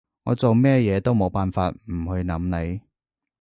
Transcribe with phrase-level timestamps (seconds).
[0.23, 2.81] 我做咩嘢都冇辦法唔去諗你